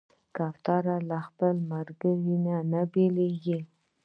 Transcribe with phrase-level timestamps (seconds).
[0.35, 3.59] کوتره له خپل ملګري نه نه بېلېږي.